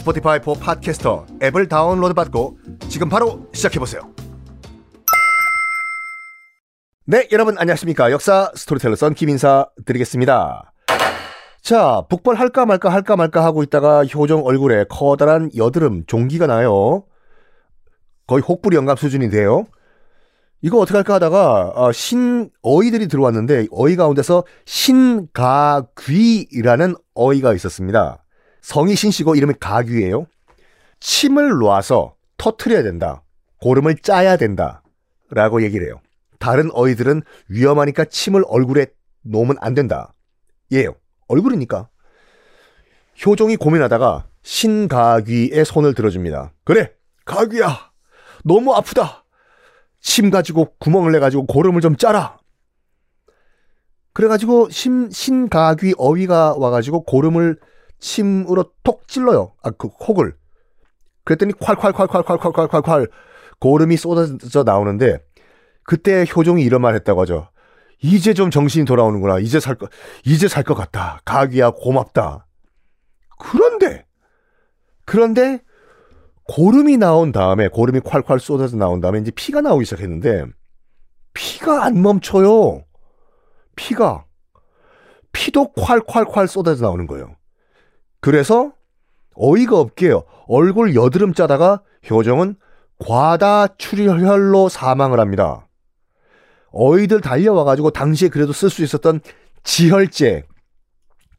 Spotify 0.00 0.40
for 0.42 0.54
Podcasters 0.54 1.26
앱을 1.42 1.68
다운로드 1.68 2.14
받고 2.14 2.58
지금 2.88 3.10
바로 3.10 3.46
시작해보세요. 3.52 4.00
네, 7.04 7.28
여러분 7.32 7.58
안녕하십니까. 7.58 8.10
역사 8.10 8.50
스토리텔러 8.54 8.96
썬킴 8.96 9.28
인사 9.28 9.66
드리겠습니다. 9.84 10.72
자, 11.60 12.02
북벌할까 12.08 12.64
말까 12.64 12.90
할까 12.90 13.16
말까 13.16 13.44
하고 13.44 13.62
있다가 13.62 14.06
효종 14.06 14.46
얼굴에 14.46 14.86
커다란 14.88 15.50
여드름 15.54 16.04
종기가 16.06 16.46
나요. 16.46 17.04
거의 18.26 18.42
혹부리 18.42 18.76
영감 18.76 18.96
수준이 18.96 19.28
돼요. 19.28 19.66
이거 20.62 20.78
어떻게 20.78 20.96
할까 20.96 21.14
하다가 21.14 21.72
어, 21.74 21.92
신 21.92 22.48
어의들이 22.62 23.08
들어왔는데 23.08 23.66
어의 23.70 23.96
가운데서 23.96 24.44
신가귀라는 24.64 25.34
어의가 27.14 27.52
있었습니다. 27.54 28.24
성이 28.62 28.94
신씨고 28.94 29.34
이름이 29.34 29.54
가귀예요. 29.60 30.26
침을 31.00 31.58
놔서 31.58 32.14
터트려야 32.36 32.82
된다. 32.82 33.22
고름을 33.60 33.98
짜야 33.98 34.36
된다. 34.36 34.82
라고 35.30 35.62
얘기를 35.62 35.86
해요. 35.86 36.00
다른 36.38 36.70
어이들은 36.72 37.22
위험하니까 37.48 38.06
침을 38.06 38.42
얼굴에 38.46 38.86
놓으면 39.22 39.56
안 39.60 39.74
된다. 39.74 40.14
예요. 40.72 40.94
얼굴이니까. 41.28 41.88
효종이 43.24 43.56
고민하다가 43.56 44.26
신가귀의 44.42 45.64
손을 45.64 45.94
들어줍니다. 45.94 46.52
그래, 46.64 46.92
가귀야. 47.26 47.90
너무 48.44 48.74
아프다. 48.74 49.24
침 50.00 50.30
가지고 50.30 50.74
구멍을 50.78 51.12
내가지고 51.12 51.46
고름을 51.46 51.82
좀 51.82 51.96
짜라. 51.96 52.38
그래가지고 54.12 54.70
신, 54.70 55.10
신가귀 55.10 55.94
어휘가 55.98 56.54
와가지고 56.56 57.04
고름을 57.04 57.58
침으로 58.00 58.72
톡 58.82 59.06
찔러요. 59.08 59.52
아, 59.62 59.70
그 59.70 59.88
혹을. 59.88 60.34
그랬더니 61.24 61.52
콸콸콸콸콸콸콸콸 61.54 63.10
고름이 63.60 63.96
쏟아져 63.96 64.62
나오는데 64.64 65.18
그때 65.84 66.24
효종이 66.34 66.62
이런 66.62 66.80
말 66.82 66.94
했다고 66.94 67.20
하죠. 67.22 67.48
이제 68.02 68.32
좀 68.32 68.50
정신이 68.50 68.86
돌아오는구나. 68.86 69.38
이제 69.40 69.60
살 69.60 69.74
거, 69.74 69.88
이제 70.24 70.48
살 70.48 70.64
것 70.64 70.74
같다. 70.74 71.20
가귀야, 71.26 71.72
고맙다. 71.72 72.46
그런데, 73.38 74.06
그런데, 75.04 75.60
고름이 76.44 76.96
나온 76.96 77.30
다음에, 77.32 77.68
고름이 77.68 78.00
콸콸 78.00 78.38
쏟아져 78.38 78.76
나온 78.76 79.00
다음에 79.00 79.18
이제 79.18 79.30
피가 79.30 79.60
나오기 79.60 79.84
시작했는데, 79.84 80.46
피가 81.34 81.84
안 81.84 82.00
멈춰요. 82.00 82.84
피가. 83.76 84.24
피도 85.32 85.72
콸콸콸 85.74 86.46
쏟아져 86.46 86.82
나오는 86.86 87.06
거예요. 87.06 87.34
그래서, 88.20 88.72
어이가 89.34 89.78
없게요. 89.78 90.24
얼굴 90.46 90.94
여드름 90.94 91.32
짜다가 91.34 91.82
효정은 92.10 92.56
과다 92.98 93.68
출혈로 93.76 94.68
사망을 94.68 95.20
합니다. 95.20 95.66
어이들 96.72 97.20
달려와가지고 97.20 97.90
당시에 97.90 98.28
그래도 98.28 98.52
쓸 98.52 98.70
수 98.70 98.82
있었던 98.82 99.20
지혈제 99.64 100.44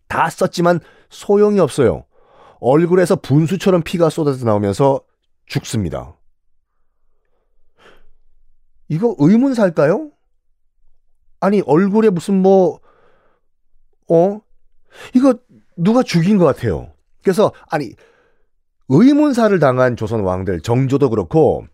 다 0.07 0.29
썼지만 0.29 0.79
소용이 1.09 1.59
없어요. 1.59 2.05
얼굴에서 2.59 3.15
분수처럼 3.17 3.81
피가 3.83 4.09
쏟아져 4.09 4.45
나오면서 4.45 5.01
죽습니다. 5.45 6.17
이거 8.87 9.15
의문사일까요? 9.19 10.11
아니 11.39 11.61
얼굴에 11.61 12.09
무슨 12.09 12.41
뭐 12.41 12.79
어? 14.09 14.41
이거 15.15 15.35
누가 15.81 16.03
죽인 16.03 16.37
것 16.37 16.45
같아요. 16.45 16.93
그래서 17.23 17.51
아니 17.69 17.91
의문사를 18.89 19.57
당한 19.59 19.95
조선 19.95 20.21
왕들 20.21 20.61
정조도 20.61 21.09
그렇고 21.09 21.65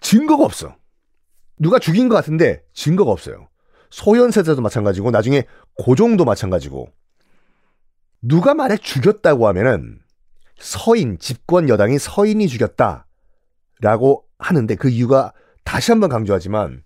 증거가 0.00 0.44
없어. 0.44 0.74
누가 1.58 1.78
죽인 1.78 2.08
것 2.08 2.16
같은데 2.16 2.62
증거가 2.72 3.12
없어요. 3.12 3.48
소현세자도 3.90 4.60
마찬가지고 4.60 5.10
나중에 5.10 5.44
고종도 5.76 6.24
마찬가지고 6.24 6.88
누가 8.20 8.54
말해 8.54 8.76
죽였다고 8.76 9.46
하면은 9.48 10.00
서인 10.58 11.18
집권 11.18 11.68
여당이 11.68 11.98
서인이 11.98 12.48
죽였다라고 12.48 14.24
하는데 14.38 14.74
그 14.74 14.88
이유가 14.88 15.32
다시 15.64 15.92
한번 15.92 16.10
강조하지만 16.10 16.82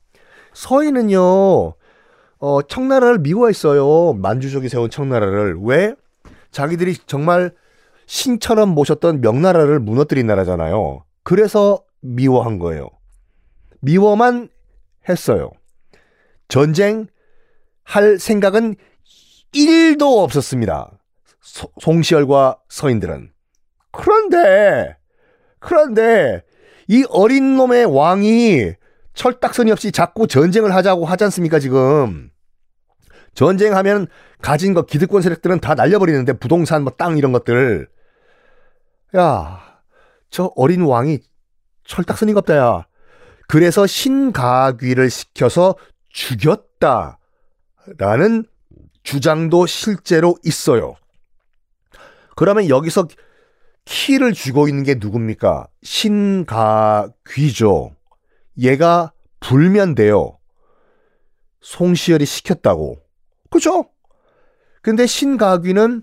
서인은요 0.52 1.74
어, 2.38 2.62
청나라를 2.68 3.18
미워했어요 3.20 4.12
만주족이 4.14 4.68
세운 4.68 4.90
청나라를 4.90 5.56
왜 5.62 5.94
자기들이 6.52 6.96
정말 7.06 7.52
신처럼 8.06 8.68
모셨던 8.70 9.20
명나라를 9.20 9.80
무너뜨린 9.80 10.26
나라잖아요. 10.26 11.04
그래서 11.24 11.82
미워한 12.00 12.58
거예요. 12.58 12.88
미워만 13.80 14.48
했어요. 15.08 15.50
전쟁 16.48 17.06
할 17.84 18.18
생각은 18.18 18.76
1도 19.54 20.22
없었습니다. 20.22 20.90
소, 21.40 21.68
송시열과 21.80 22.58
서인들은. 22.68 23.32
그런데, 23.90 24.96
그런데, 25.58 26.42
이 26.88 27.04
어린 27.10 27.56
놈의 27.56 27.86
왕이 27.86 28.72
철딱선이 29.14 29.70
없이 29.70 29.92
자꾸 29.92 30.26
전쟁을 30.26 30.74
하자고 30.74 31.04
하지 31.04 31.24
않습니까, 31.24 31.58
지금. 31.58 32.31
전쟁하면 33.34 34.06
가진 34.40 34.74
것, 34.74 34.86
기득권 34.86 35.22
세력들은 35.22 35.60
다 35.60 35.74
날려버리는데, 35.74 36.34
부동산, 36.34 36.82
뭐, 36.82 36.92
땅, 36.92 37.16
이런 37.18 37.32
것들. 37.32 37.88
야, 39.16 39.80
저 40.30 40.52
어린 40.56 40.82
왕이 40.82 41.20
철딱선이 41.84 42.32
없다, 42.32 42.56
야. 42.56 42.86
그래서 43.48 43.86
신가귀를 43.86 45.10
시켜서 45.10 45.76
죽였다라는 46.10 47.16
주장도 49.02 49.66
실제로 49.66 50.36
있어요. 50.44 50.94
그러면 52.34 52.68
여기서 52.68 53.08
키를 53.84 54.32
쥐고 54.32 54.68
있는 54.68 54.84
게 54.84 54.94
누굽니까? 54.94 55.66
신가귀죠. 55.82 57.10
얘가 58.58 59.12
불면돼요. 59.40 60.38
송시열이 61.60 62.24
시켰다고. 62.24 63.02
그죠? 63.52 63.88
근데 64.82 65.06
신가귀는 65.06 66.02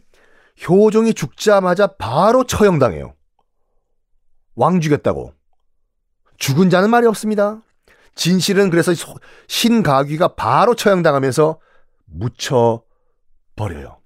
효종이 0.68 1.14
죽자마자 1.14 1.88
바로 1.88 2.46
처형당해요. 2.46 3.14
왕 4.56 4.80
죽였다고. 4.80 5.34
죽은 6.38 6.70
자는 6.70 6.90
말이 6.90 7.06
없습니다. 7.08 7.62
진실은 8.16 8.70
그래서 8.70 8.94
신가귀가 9.48 10.36
바로 10.36 10.76
처형당하면서 10.76 11.60
묻혀 12.06 12.82
버려요. 13.56 14.00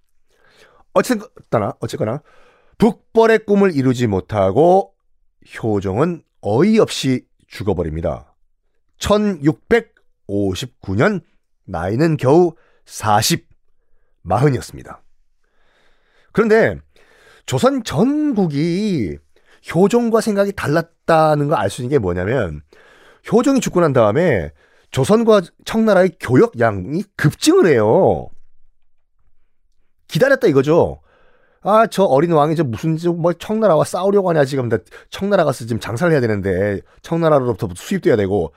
어쨌거나, 0.94 1.74
어쨌거나, 1.80 2.22
북벌의 2.78 3.46
꿈을 3.46 3.76
이루지 3.76 4.08
못하고 4.08 4.94
효종은 5.62 6.24
어이없이 6.42 7.28
죽어버립니다. 7.48 8.34
1659년 9.00 11.22
나이는 11.66 12.18
겨우 12.18 12.54
40, 12.86 13.48
마흔이었습니다. 14.24 15.02
그런데 16.32 16.80
조선 17.46 17.84
전국이 17.84 19.18
효종과 19.74 20.22
생각이 20.22 20.52
달랐다는 20.54 21.48
걸 21.50 21.58
알 21.60 21.70
수 21.70 21.82
있는 21.82 21.90
게 21.90 22.00
뭐냐면 22.00 22.62
효종이 23.32 23.60
죽고 23.62 23.80
난 23.82 23.94
다음에 23.94 24.52
조선과 24.92 25.42
청나라의 25.66 26.18
교역량이 26.20 27.04
급증을 27.16 27.68
해요. 27.68 28.30
기다렸다 30.08 30.48
이거죠. 30.48 31.02
아, 31.62 31.88
저 31.88 32.04
어린 32.04 32.32
왕이 32.34 32.56
저 32.56 32.64
무슨 32.64 32.98
뭐 33.22 33.34
청나라와 33.34 33.86
싸우려고 33.86 34.30
하냐 34.30 34.44
지금 34.46 34.70
청나라 35.10 35.46
가서 35.46 35.66
지금 35.66 35.80
장사를 35.80 36.12
해야 36.12 36.20
되는데 36.20 36.82
청나라로부터 37.02 37.70
수입돼야 37.76 38.18
되고 38.18 38.54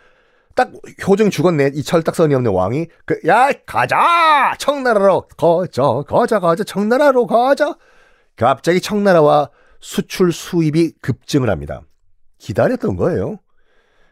딱 0.57 0.73
효정 1.07 1.31
죽었네 1.31 1.73
이 1.75 1.83
철딱선이 1.83 2.35
없는 2.35 2.51
왕이 2.51 2.87
그 3.05 3.21
야 3.27 3.53
가자 3.67 4.55
청나라로 4.59 5.29
거저 5.37 6.05
거자 6.09 6.41
거자 6.41 6.65
청나라로 6.65 7.27
가자 7.27 7.77
갑자기 8.37 8.81
청나라와 8.81 9.51
수출 9.81 10.33
수입이 10.33 10.95
급증을 11.01 11.51
합니다. 11.51 11.83
기다렸던 12.39 12.97
거예요. 12.97 13.39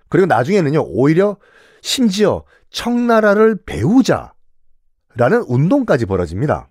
그리고 0.09 0.27
나중에는요 0.27 0.85
오히려 0.87 1.39
심지어 1.83 2.45
청나라를 2.71 3.59
배우자라는 3.65 4.35
운동까지 5.49 6.07
벌어집니다. 6.07 6.69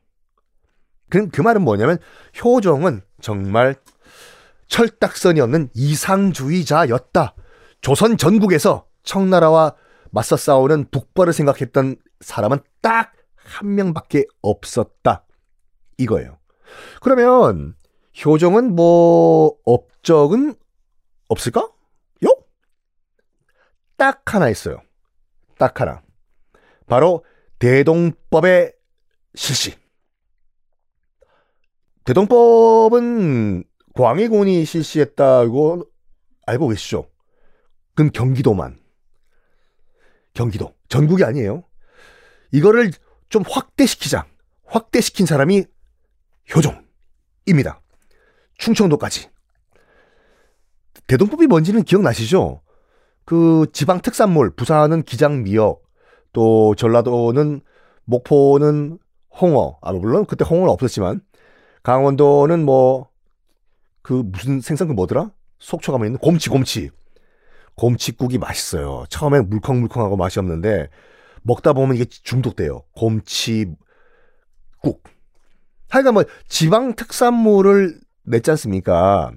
그, 1.10 1.30
그 1.30 1.42
말은 1.42 1.62
뭐냐면 1.64 1.98
효종은 2.44 3.02
정말 3.22 3.76
철딱선이 4.68 5.40
없는 5.42 5.70
이상주의자였다. 5.74 7.36
조선 7.82 8.18
전국에서 8.18 8.86
청나라와 9.04 9.76
맞서 10.12 10.38
싸우는 10.38 10.90
북벌을 10.92 11.34
생각했던 11.34 11.98
사람은 12.22 12.60
딱 12.82 13.14
한 13.44 13.76
명밖에 13.76 14.26
없었다. 14.42 15.26
이거예요. 15.98 16.40
그러면 17.02 17.76
효종은 18.26 18.76
뭐 18.76 19.56
업적은 19.66 20.56
없을까? 21.28 21.62
요? 22.26 22.44
딱 23.98 24.34
하나 24.34 24.50
있어요. 24.50 24.82
딱 25.58 25.80
하나. 25.80 26.02
바로 26.88 27.26
대동법의 27.60 28.74
실시. 29.36 29.76
대동법은 32.04 33.64
광해군이 33.96 34.66
실시했다고 34.66 35.86
알고 36.46 36.68
계시죠? 36.70 37.10
그럼 37.96 38.12
경기도만. 38.12 38.83
경기도. 40.34 40.74
전국이 40.90 41.24
아니에요. 41.24 41.64
이거를 42.52 42.92
좀 43.30 43.44
확대시키자. 43.48 44.26
확대시킨 44.66 45.26
사람이 45.26 45.66
효종입니다. 46.56 47.82
충청도까지. 48.58 49.30
대동법이 51.08 51.48
뭔지는 51.48 51.84
기억나시죠? 51.84 52.62
그 53.26 53.68
지방 53.74 54.02
특산물, 54.02 54.56
부산은 54.56 55.04
기장 55.04 55.44
미역, 55.44 55.84
또 56.32 56.76
전라도는 56.76 57.62
목포는 58.06 59.00
홍어. 59.40 59.78
아, 59.82 59.92
물론 59.94 60.26
그때 60.26 60.46
홍어는 60.46 60.70
없었지만 60.72 61.22
강원도는 61.84 62.66
뭐 62.66 63.14
그 64.04 64.22
무슨 64.26 64.62
생선 64.62 64.90
그 64.90 64.94
뭐더라? 64.94 65.32
속초 65.58 65.92
가면 65.94 66.08
있는 66.08 66.20
곰치 66.20 66.50
곰치. 66.50 66.92
곰치국이 67.76 68.38
맛있어요. 68.38 69.06
처음엔 69.10 69.50
물컹물컹하고 69.50 70.16
맛이 70.16 70.40
없는데 70.40 70.90
먹다 71.42 71.74
보면 71.74 71.96
이게 71.96 72.06
중독돼요. 72.06 72.84
곰치국. 72.96 73.76
하여간 75.90 76.14
뭐 76.14 76.24
지방 76.48 76.96
특산물을 76.96 78.00
냈지 78.24 78.52
않습니까? 78.52 79.32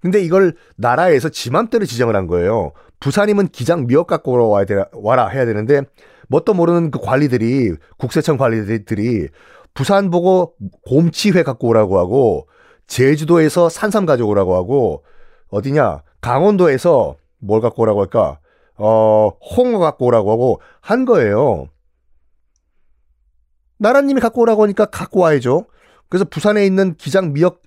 근데 0.00 0.20
이걸 0.20 0.56
나라에서 0.76 1.28
지맘대로 1.28 1.84
지정을 1.84 2.16
한 2.16 2.26
거예요. 2.26 2.72
부산이면 3.00 3.48
기장 3.48 3.86
미역 3.86 4.06
갖고 4.06 4.48
와야 4.48 4.64
되, 4.64 4.82
와라 4.92 5.28
해야 5.28 5.44
되는데 5.44 5.82
뭣도 6.28 6.54
모르는 6.54 6.90
그 6.90 7.00
관리들이 7.00 7.74
국세청 7.98 8.36
관리들이 8.36 9.28
부산 9.74 10.10
보고 10.10 10.54
곰치회 10.86 11.42
갖고 11.42 11.68
오라고 11.68 11.98
하고 11.98 12.48
제주도에서 12.86 13.68
산삼 13.68 14.06
가져오라고 14.06 14.56
하고 14.56 15.04
어디냐 15.48 16.02
강원도에서 16.20 17.16
뭘 17.38 17.60
갖고 17.60 17.82
오라고 17.82 18.00
할까 18.00 18.38
어 18.76 19.28
홍어 19.56 19.78
갖고 19.78 20.06
오라고 20.06 20.30
하고 20.32 20.60
한 20.80 21.04
거예요. 21.04 21.68
나라님이 23.78 24.20
갖고 24.20 24.42
오라고 24.42 24.62
하니까 24.64 24.86
갖고 24.86 25.20
와야죠. 25.20 25.66
그래서 26.08 26.24
부산에 26.24 26.66
있는 26.66 26.94
기장 26.96 27.32
미역 27.32 27.62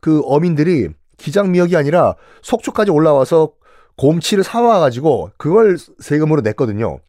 그 0.00 0.20
어민들이 0.24 0.88
기장 1.16 1.50
미역이 1.50 1.76
아니라 1.76 2.14
속초까지 2.42 2.90
올라와서 2.90 3.52
곰치를 3.96 4.44
사와가지고 4.44 5.30
그걸 5.36 5.76
세금으로 5.98 6.42
냈거든요. 6.42 7.00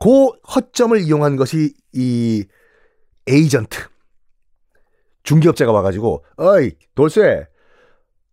그 0.00 0.26
허점을 0.54 1.00
이용한 1.00 1.36
것이 1.36 1.74
이 1.92 2.44
에이전트 3.26 3.88
중개업자가 5.24 5.72
와가지고 5.72 6.24
어이 6.36 6.72
돌쇠 6.94 7.46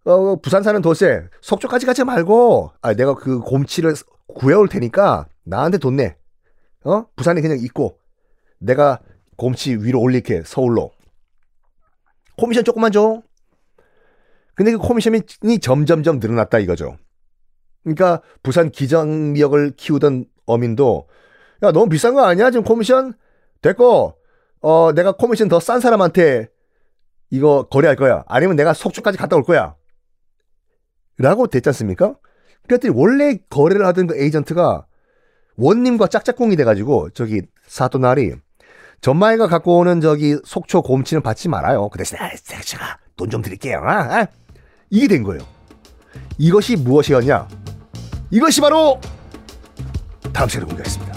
어, 0.06 0.36
부산 0.40 0.62
사는 0.64 0.80
돌쇠 0.82 1.28
속초까지 1.42 1.86
가지 1.86 2.04
말고 2.04 2.72
아 2.82 2.94
내가 2.94 3.16
그 3.16 3.40
곰치를 3.40 3.96
구해올 4.28 4.68
테니까 4.68 5.28
나한테 5.44 5.78
돈 5.80 5.96
내. 5.96 6.16
어 6.84 7.06
부산에 7.16 7.42
그냥 7.42 7.58
있고 7.60 7.98
내가 8.60 9.00
곰치 9.38 9.76
위로 9.76 10.00
올릴게 10.00 10.44
서울로 10.46 10.92
코미션 12.38 12.64
조금만 12.64 12.92
줘. 12.92 13.24
근데 14.54 14.72
그 14.72 14.78
코미션이 14.78 15.60
점점점 15.62 16.20
늘어났다 16.20 16.60
이거죠. 16.60 16.98
그러니까 17.84 18.22
부산 18.44 18.70
기장미역을 18.72 19.72
키우던 19.76 20.26
어민도 20.46 21.08
야 21.64 21.72
너무 21.72 21.90
비싼 21.90 22.14
거 22.14 22.24
아니야 22.26 22.52
지금 22.52 22.64
코미션 22.64 23.14
됐고 23.62 24.16
어 24.62 24.92
내가 24.94 25.14
코미션 25.14 25.48
더 25.50 25.60
싼 25.60 25.80
사람한테 25.80 26.50
이거 27.32 27.68
거래할 27.70 27.96
거야 27.96 28.24
아니면 28.28 28.56
내가 28.56 28.74
속초까지 28.74 29.18
갔다 29.18 29.36
올 29.36 29.44
거야 29.44 29.76
라고 31.18 31.48
됐지 31.48 31.70
않습니까? 31.70 32.16
그랬더니 32.68 32.94
원래 32.96 33.38
거래를 33.50 33.86
하던 33.88 34.08
그 34.08 34.18
에이전트가 34.18 34.86
원님과 35.58 36.08
짝짝꿍이 36.08 36.56
돼가지고 36.56 37.12
저기 37.12 37.42
사또날이 37.68 38.34
전마이가 39.02 39.48
갖고 39.48 39.78
오는 39.78 40.02
저기 40.02 40.38
속초 40.44 40.82
곰치는 40.82 41.22
받지 41.22 41.48
말아요. 41.48 41.90
그 41.90 41.98
대신에 41.98 42.20
제가 42.64 42.98
돈 43.16 43.30
좀 43.30 43.42
드릴게요. 43.42 43.80
아, 43.84 44.20
아. 44.20 44.28
이게 44.90 45.08
된 45.08 45.24
거예요. 45.24 45.42
이것이 46.38 46.76
무엇이었냐? 46.76 47.48
이것이 48.32 48.60
바로 48.62 49.00
다음 50.34 50.50
시간에 50.50 50.66
공개하겠습니다. 50.66 51.15